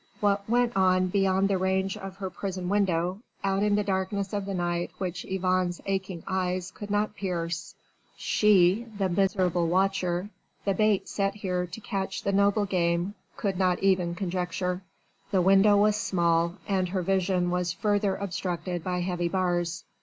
[0.19, 4.47] What went on beyond the range of her prison window out in the darkness of
[4.47, 7.75] the night which Yvonne's aching eyes could not pierce
[8.17, 10.31] she, the miserable watcher,
[10.65, 14.81] the bait set here to catch the noble game, could not even conjecture.
[15.29, 19.83] The window was small and her vision was further obstructed by heavy bars.